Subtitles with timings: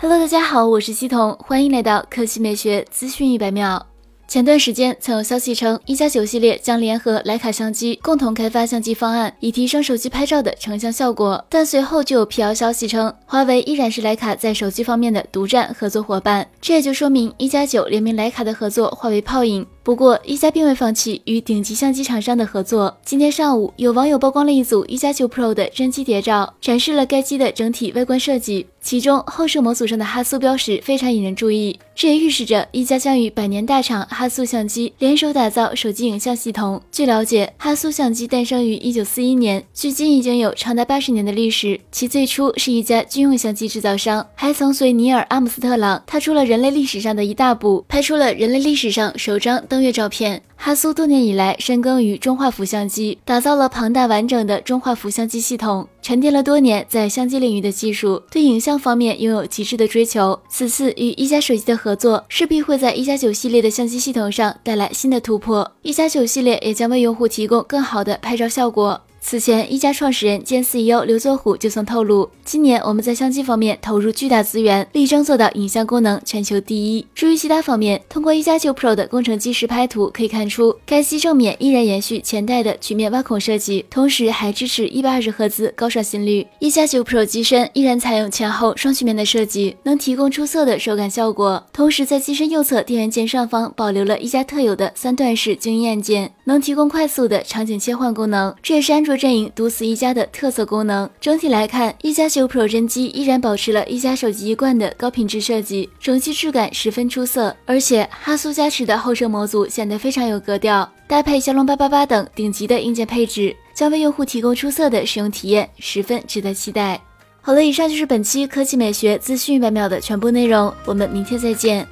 [0.00, 3.84] Hello，大家好，我是西彤，欢迎来到科技美学资讯一百秒。
[4.28, 11.44] 前段时间曾有消息称，一加九系列将联合徕卡相机共同开发相机方案，以提升手机拍照的成像效果。
[11.48, 16.46] 但随后就有辟谣消息称，华为依然是徕卡在手机方面的独占合作伙伴。
[16.60, 19.66] 这也就说明一加九联名徕卡的合作化为泡影。
[19.88, 22.98] 不过，一加并未放弃与顶级相机厂商的合作。
[23.06, 28.66] 今天上午，有网友曝光了一组一加九 Pro 的真机谍照，展示了该机的整体外观设计。
[28.80, 36.80] 其中后摄模组上的哈苏标识非常引人注意，这也预示着一加将与百年大厂哈苏相机联手打造手机影像系统。
[36.92, 41.80] 据了解，哈苏相机诞生于一九四一年，距今已经有长达八十年的历史。
[41.90, 50.42] 其最初是一家军用相机制造商，还曾随尼尔·阿姆斯特朗踏出了人类历史上的一大步，拍出了人类历史上首张登月照片。
[50.60, 60.38] 哈苏多年以来深耕于中画幅相机，打造了庞大完整的中画幅相机系统，沉淀了多年在相机领域的技术，对影像方面拥有极致的追求。
[60.50, 65.70] 此次与一加手机的合作，势必会在一加九系列的相机系统上带来新的突破。
[65.82, 69.00] 一加九系列也将为用户提供更好的拍照效果。
[69.20, 77.06] 此前，一加创始人兼 CEO 刘作虎就曾透露，今年我们在相机方面投入巨大资源，力争做到影像功能全球第一。
[77.14, 86.46] 至于其他方面，通过一加九 Pro 的工程机实拍图可以看出，该机正面依然延续前代的曲面挖孔设计，同时还支持一百二十赫兹高刷新率。
[86.60, 91.66] 一加九 Pro 机身依然采用前后双曲面的设计，能提供出色的手感效果。
[91.72, 98.54] 同时，在机身右侧电源键上方保留了一加特有的三段式静音按键，能提供快速的场景切换功能。
[98.62, 99.18] 这也是安卓。
[99.18, 101.10] 阵营独此一家的特色功能。
[101.20, 107.56] 整体来看，一加九 Pro 真机依然保持了一加手机一贯的高品质设计，整机质感十分出色。
[107.66, 117.02] 而且哈苏加持的后摄模组显得非常有格调，搭配骁龙八八八等顶级的硬件配置，将为用户提供出色的使用体验，十分值得期待。
[117.40, 121.84] 好了，以上就是本期科技美学资讯一百秒的全部内容，我们明天再见。